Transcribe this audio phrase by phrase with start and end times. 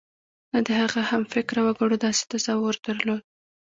[0.53, 3.23] نه د هغه همفکره وګړو داسې تصور درلود.